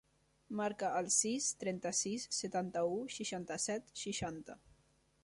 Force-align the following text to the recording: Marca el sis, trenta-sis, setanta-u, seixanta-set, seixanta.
Marca 0.59 0.87
el 1.01 1.09
sis, 1.15 1.49
trenta-sis, 1.63 2.25
setanta-u, 2.39 2.97
seixanta-set, 3.19 3.95
seixanta. 4.07 4.57